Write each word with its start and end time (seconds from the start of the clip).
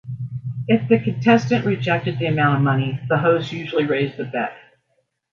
If 0.67 0.89
the 0.89 0.97
contestant 0.97 1.63
rejected 1.63 2.17
the 2.17 2.25
amount 2.25 2.55
of 2.57 2.63
money, 2.63 2.99
the 3.07 3.19
host 3.19 3.51
usually 3.53 3.85
raised 3.85 4.17
the 4.17 4.23
bet. 4.25 4.57